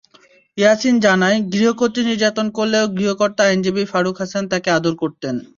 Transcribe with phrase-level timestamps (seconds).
[0.57, 5.35] ইয়াসিন জানায়, গৃহকর্ত্রী নির্যাতন করলেও গৃহকর্তা আইনজীবী ফারুক হাসান তাকে আদর করতেন।